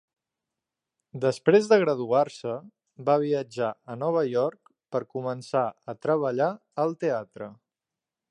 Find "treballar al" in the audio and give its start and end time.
6.07-6.97